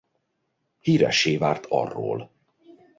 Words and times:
Híressé 0.79 1.37
vált 1.37 1.65
arról. 1.69 2.31